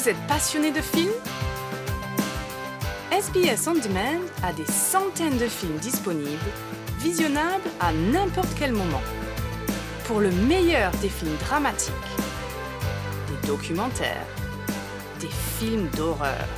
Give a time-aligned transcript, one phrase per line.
[0.00, 1.12] Vous êtes passionné de films?
[3.12, 6.38] SBS On Demand a des centaines de films disponibles,
[7.00, 9.02] visionnables à n'importe quel moment.
[10.04, 11.92] Pour le meilleur des films dramatiques,
[13.28, 14.24] des documentaires,
[15.20, 16.48] des films d'horreur,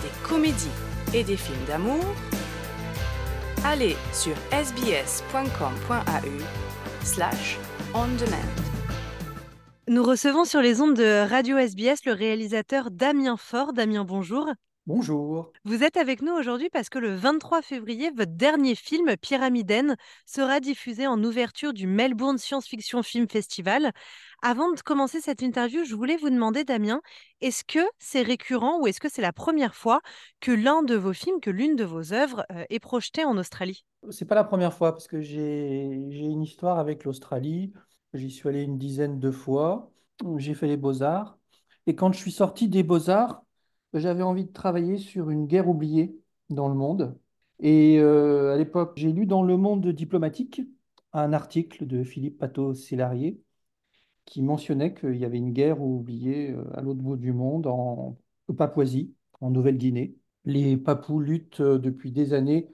[0.00, 0.78] des comédies
[1.12, 2.14] et des films d'amour,
[3.62, 6.42] allez sur sbs.com.au
[7.02, 7.58] slash
[7.92, 8.73] on demand.
[9.86, 13.74] Nous recevons sur les ondes de Radio SBS le réalisateur Damien Faure.
[13.74, 14.48] Damien, bonjour.
[14.86, 15.52] Bonjour.
[15.64, 20.60] Vous êtes avec nous aujourd'hui parce que le 23 février, votre dernier film, Pyramiden, sera
[20.60, 23.92] diffusé en ouverture du Melbourne Science Fiction Film Festival.
[24.40, 27.02] Avant de commencer cette interview, je voulais vous demander, Damien,
[27.42, 30.00] est-ce que c'est récurrent ou est-ce que c'est la première fois
[30.40, 33.84] que l'un de vos films, que l'une de vos œuvres euh, est projetée en Australie?
[34.10, 37.74] C'est pas la première fois parce que j'ai j'ai une histoire avec l'Australie.
[38.14, 39.90] J'y suis allé une dizaine de fois.
[40.36, 41.38] J'ai fait les beaux-arts.
[41.86, 43.44] Et quand je suis sorti des beaux-arts,
[43.92, 46.16] j'avais envie de travailler sur une guerre oubliée
[46.50, 47.18] dans le monde.
[47.60, 50.62] Et euh, à l'époque, j'ai lu dans Le Monde diplomatique
[51.12, 53.40] un article de Philippe Pateau-Célarier
[54.26, 58.18] qui mentionnait qu'il y avait une guerre oubliée euh, à l'autre bout du monde, en
[58.56, 60.16] Papouasie, en Nouvelle-Guinée.
[60.44, 62.68] Les Papous luttent euh, depuis des années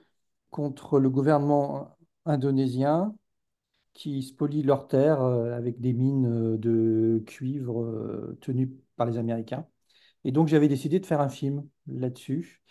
[0.51, 3.15] contre le gouvernement indonésien
[3.93, 9.67] qui spolie leurs terres euh, avec des mines de cuivre tenues par les Américains.
[10.23, 12.61] Et donc j'avais décidé de faire un film là-dessus.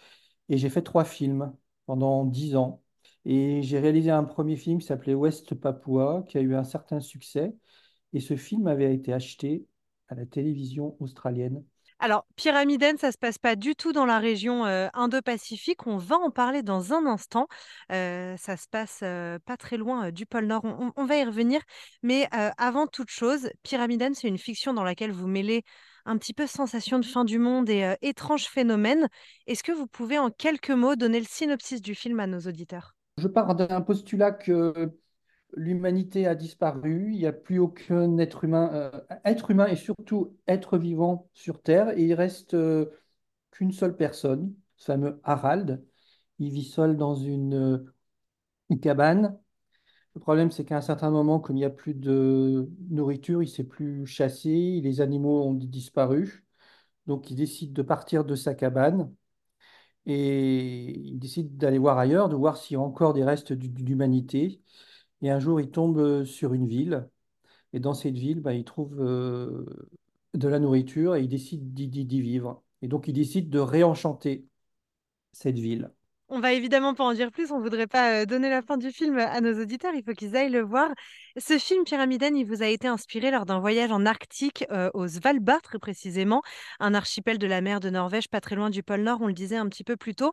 [0.48, 1.54] Et j'ai fait trois films
[1.86, 2.82] pendant dix ans.
[3.24, 7.00] Et j'ai réalisé un premier film qui s'appelait Ouest Papua, qui a eu un certain
[7.00, 7.54] succès.
[8.12, 9.66] Et ce film avait été acheté
[10.08, 11.64] à la télévision australienne.
[12.02, 15.86] Alors, Pyramiden, ça se passe pas du tout dans la région euh, Indo-Pacifique.
[15.86, 17.46] On va en parler dans un instant.
[17.92, 20.64] Euh, ça se passe euh, pas très loin du pôle Nord.
[20.64, 21.60] On, on va y revenir.
[22.02, 22.26] Mais
[22.56, 25.62] avant toute chose, Pyramiden, c'est une fiction dans laquelle vous mêlez
[26.06, 29.06] un petit peu sensation de fin du monde et étrange phénomène.
[29.46, 32.94] Est-ce que vous pouvez en quelques mots donner le synopsis du film à nos auditeurs?
[33.18, 34.90] Je pars d'un postulat que
[35.54, 38.90] l'humanité a disparu, il n'y a plus aucun être humain, euh,
[39.24, 42.86] être humain et surtout être vivant sur Terre, et il reste euh,
[43.50, 45.84] qu'une seule personne, ce fameux Harald.
[46.38, 47.84] Il vit seul dans une,
[48.70, 49.38] une cabane.
[50.14, 53.46] Le problème, c'est qu'à un certain moment, comme il n'y a plus de nourriture, il
[53.46, 56.44] ne sait plus chasser, les animaux ont disparu.
[57.06, 59.12] Donc, il décide de partir de sa cabane
[60.06, 64.60] et il décide d'aller voir ailleurs, de voir s'il y a encore des restes d'humanité.
[65.22, 67.08] Et un jour, il tombe euh, sur une ville.
[67.74, 69.66] Et dans cette ville, bah, il trouve euh,
[70.34, 72.64] de la nourriture et il décide d'y vivre.
[72.82, 74.46] Et donc, il décide de réenchanter
[75.32, 75.92] cette ville.
[76.32, 78.92] On va évidemment pas en dire plus, on voudrait pas euh, donner la fin du
[78.92, 80.88] film à nos auditeurs, il faut qu'ils aillent le voir.
[81.36, 85.08] Ce film Pyramiden, il vous a été inspiré lors d'un voyage en Arctique, euh, au
[85.08, 86.42] Svalbard très précisément,
[86.78, 89.32] un archipel de la mer de Norvège pas très loin du pôle Nord, on le
[89.32, 90.30] disait un petit peu plus tôt.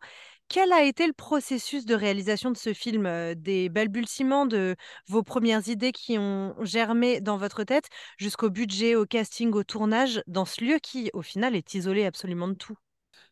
[0.49, 4.75] Quel a été le processus de réalisation de ce film euh, Des balbutiements de
[5.07, 7.87] vos premières idées qui ont germé dans votre tête
[8.17, 12.47] jusqu'au budget, au casting, au tournage, dans ce lieu qui, au final, est isolé absolument
[12.47, 12.77] de tout?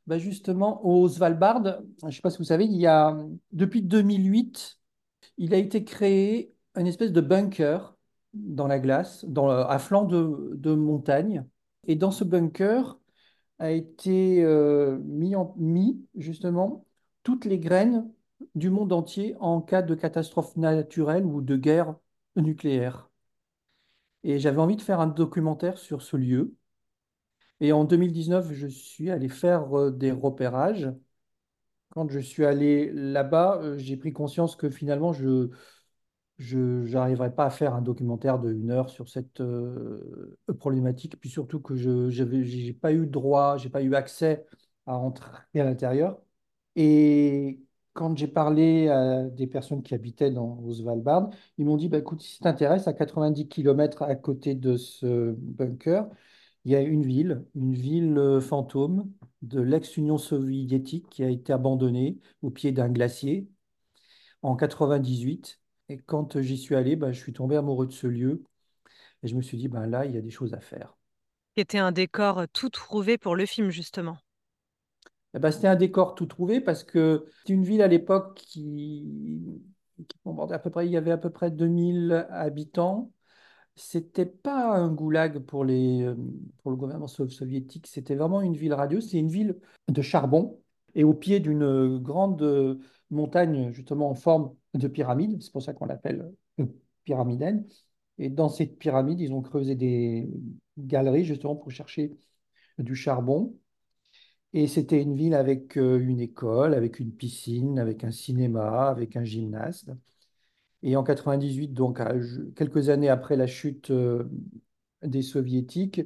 [0.08, 1.64] Bah, justement, au Svalbard,
[2.02, 3.18] je ne sais pas si vous savez, il y a,
[3.52, 4.80] depuis 2008,
[5.38, 7.96] il a été créé une espèce de bunker
[8.34, 11.46] dans la glace, à flanc de, montagne.
[11.88, 13.00] Et dans ce bunker
[13.60, 16.86] a été euh, mis justement
[17.24, 18.10] toutes les graines
[18.56, 21.96] du monde entier en cas de catastrophe naturelle ou de guerre
[22.36, 23.10] nucléaire.
[24.24, 26.54] Et j'avais envie de faire un documentaire sur ce lieu.
[27.60, 30.90] Et en 2019, je suis allé faire euh, des repérages.
[31.90, 35.50] Quand je suis allé là-bas, euh, j'ai pris conscience que finalement, je
[36.38, 36.58] je
[36.94, 41.20] n'arriverai pas à faire un documentaire de une heure sur cette euh, problématique.
[41.20, 44.46] Puis surtout que je n'ai pas eu droit, j'ai pas eu accès
[44.86, 46.22] à rentrer à l'intérieur.
[46.76, 47.62] Et
[47.94, 52.22] quand j'ai parlé à des personnes qui habitaient dans Svalbard, ils m'ont dit, bah, écoute,
[52.22, 56.08] si ça t'intéresse, à 90 km à côté de ce bunker,
[56.66, 61.54] il y a une ville, une ville euh, fantôme de l'ex-Union soviétique qui a été
[61.54, 63.48] abandonnée au pied d'un glacier
[64.42, 65.60] en 98.
[65.90, 68.44] Et quand j'y suis allé, bah, je suis tombé amoureux de ce lieu
[69.24, 70.98] et je me suis dit, ben là, il y a des choses à faire.
[71.58, 74.18] C'était un décor euh, tout trouvé pour le film, justement.
[75.34, 79.62] Eh ben, c'était un décor tout trouvé parce que c'est une ville à l'époque qui,
[79.98, 80.18] qui
[80.52, 83.12] à peu près, il y avait à peu près 2000 habitants.
[83.76, 86.16] C'était pas un goulag pour, euh,
[86.66, 89.10] le gouvernement soviétique, c'était vraiment une ville radieuse.
[89.10, 89.58] C'est une ville
[89.90, 90.60] de charbon
[90.94, 92.80] et au pied d'une grande
[93.10, 95.42] montagne, justement en forme de pyramide.
[95.42, 96.32] C'est pour ça qu'on l'appelle
[97.04, 97.66] pyramidène.
[98.18, 100.30] Et dans cette pyramide, ils ont creusé des
[100.78, 102.12] galeries justement pour chercher
[102.78, 103.58] du charbon.
[104.54, 109.18] Et c'était une ville avec euh, une école, avec une piscine, avec un cinéma, avec
[109.18, 109.86] un gymnase.
[110.86, 112.00] Et en 98, donc
[112.56, 114.30] quelques années après la chute euh,
[115.02, 116.02] des soviétiques,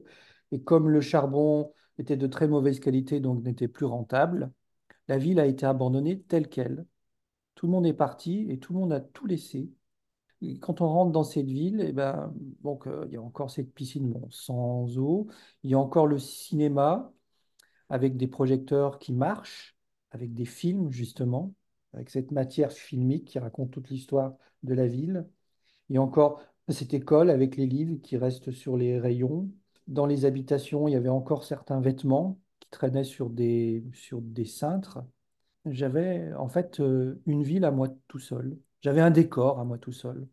[0.53, 4.53] et comme le charbon était de très mauvaise qualité, donc n'était plus rentable,
[5.09, 6.85] la ville a été abandonnée telle qu'elle.
[7.55, 9.69] Tout le monde est parti et tout le monde a tout laissé.
[10.61, 12.33] quand on rentre dans cette ville, eh ben,
[12.63, 15.27] donc, euh, il y a encore cette piscine sans eau,
[15.63, 17.11] il y a encore le cinéma
[17.89, 19.75] avec des projecteurs qui marchent,
[20.11, 21.53] avec des films justement,
[21.93, 24.33] avec cette matière filmique qui raconte toute l'histoire
[24.63, 25.27] de la ville.
[25.93, 29.49] A encore cette école avec les livres qui restent sur les rayons.
[29.87, 34.45] Dans les habitations, il y avait encore certains vêtements qui traînaient sur des, sur des
[34.45, 34.99] cintres.
[35.65, 38.57] J'avais en fait euh, une ville à moi tout seul.
[38.81, 40.27] J'avais un décor à moi tout seul.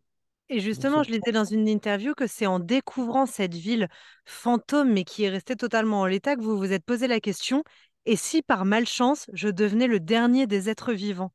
[0.49, 3.89] Et justement, je lisais dans une interview que c'est en découvrant cette ville
[4.25, 7.65] fantôme, mais qui est restée totalement en l'état, que vous vous êtes posé la question,
[8.05, 11.33] et si par malchance, je devenais le dernier des êtres vivants?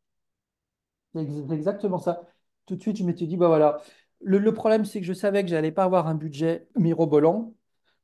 [1.13, 2.21] C'est exactement ça.
[2.65, 3.81] Tout de suite, je m'étais dit, bah voilà,
[4.21, 7.55] le, problème, c'est que je savais que je n'allais pas avoir un budget mirobolant,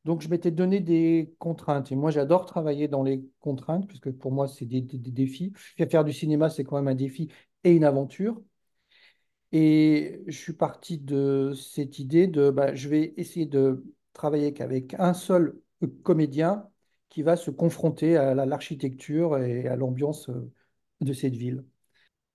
[0.05, 1.91] donc je m'étais donné des contraintes.
[1.91, 5.53] Et moi, j'adore travailler dans les contraintes, puisque pour moi, c'est des, défis.
[5.89, 7.29] Faire du cinéma, c'est quand même un défi
[7.63, 8.41] et une aventure.
[9.51, 14.93] Et je suis parti de cette idée de bah, je vais essayer de travailler qu'avec
[14.99, 15.59] un seul
[16.03, 16.69] comédien
[17.09, 20.51] qui va se confronter à l'architecture et à l'ambiance euh,
[21.01, 21.63] de cette ville.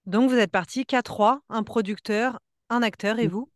[0.06, 2.40] Donc vous êtes parti qu'à trois, un producteur,
[2.70, 3.48] un acteur et vous?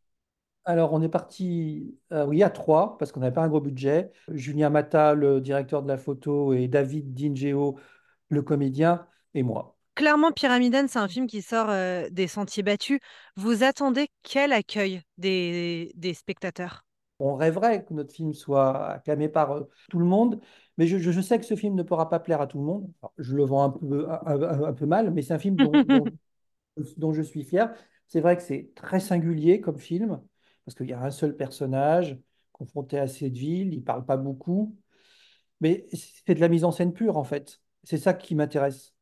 [0.64, 4.10] Alors on est parti, euh, oui, à trois, parce qu'on n'avait pas un gros budget.
[4.28, 7.78] Julien Mata, le directeur de la photo, et David Dingeo,
[8.28, 9.76] le comédien, et moi.
[9.94, 13.00] Clairement, Pyramiden, c'est un film qui sort euh, des sentiers battus.
[13.36, 16.84] Vous attendez quel accueil des, spectateurs?
[17.18, 20.40] On rêverait que notre film soit acclamé par euh, tout le monde,
[20.78, 22.90] mais je, sais que ce film ne pourra pas plaire à tout le monde.
[23.18, 26.04] je le vends un peu, un, peu mal, mais c'est un film dont, dont,
[26.76, 27.74] je suis fier.
[28.08, 30.20] C'est vrai que c'est très singulier comme film,
[30.64, 32.18] parce qu'il y a un seul personnage
[32.52, 34.76] confronté à cette ville, il ne parle pas beaucoup,
[35.60, 37.60] mais c'est de la mise en scène pure, en fait.
[37.84, 38.94] C'est ça qui m'intéresse.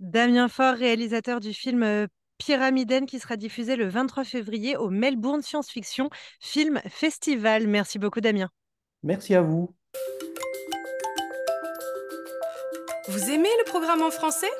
[0.00, 2.06] Damien Faure, réalisateur du film euh,
[2.38, 6.10] Pyramiden qui sera diffusé le 23 février au Melbourne Science Fiction
[6.40, 7.68] Film Festival.
[7.68, 8.48] Merci beaucoup Damien.
[9.02, 9.74] Merci à vous.
[13.08, 14.50] Vous aimez le programme en français?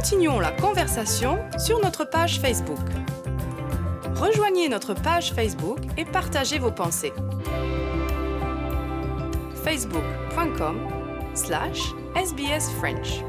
[0.00, 2.78] Continuons la conversation sur notre page Facebook.
[4.14, 7.12] Rejoignez notre page Facebook et partagez vos pensées.
[9.62, 10.88] facebook.com
[11.34, 13.22] slash SBS French.